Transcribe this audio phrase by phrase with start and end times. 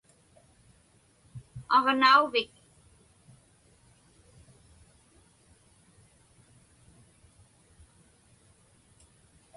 [1.75, 2.53] Aġnauvik?